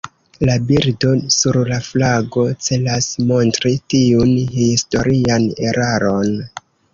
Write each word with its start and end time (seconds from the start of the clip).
La 0.49 0.53
birdo 0.69 1.09
sur 1.35 1.59
la 1.71 1.77
flago 1.87 2.45
celas 2.69 3.09
montri 3.33 3.75
tiun 3.95 4.33
historian 4.57 5.47
eraron. 5.69 6.35